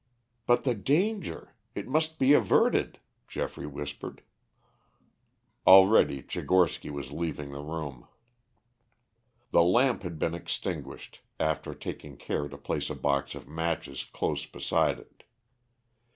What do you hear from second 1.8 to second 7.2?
must be averted," Geoffrey whispered. Already Tchigorsky was